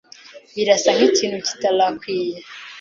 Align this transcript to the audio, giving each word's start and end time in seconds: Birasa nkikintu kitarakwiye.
Birasa 0.55 0.89
nkikintu 0.95 1.37
kitarakwiye. 1.47 2.37